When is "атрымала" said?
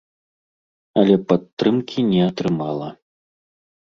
2.31-2.89